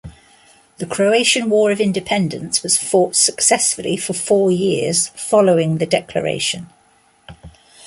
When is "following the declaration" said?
5.09-6.69